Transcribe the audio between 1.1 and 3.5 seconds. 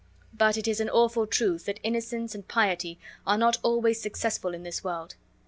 truth that innocence and piety are